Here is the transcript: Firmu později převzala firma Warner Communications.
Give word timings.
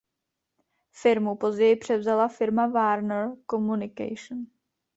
Firmu 0.91 1.35
později 1.35 1.75
převzala 1.75 2.27
firma 2.27 2.67
Warner 2.67 3.29
Communications. 3.51 4.47